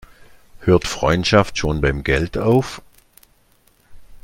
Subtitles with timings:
[0.61, 2.81] Hört Freundschaft schon beim Geld auf?